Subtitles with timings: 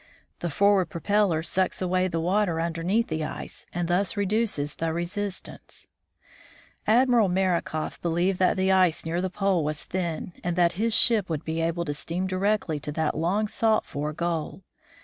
[0.39, 5.85] The forward propeller sucks away the water underneath the ice, and thus reduces the resistance.
[6.87, 11.29] Admiral Marakoff believed that the ice near the pole was thin, and that his ship
[11.29, 14.63] would be able to steam directly to that long sought for goal.